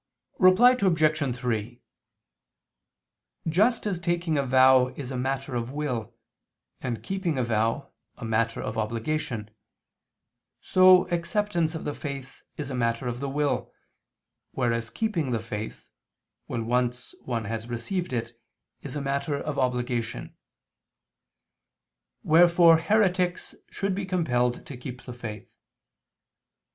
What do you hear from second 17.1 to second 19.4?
one has received it, is a matter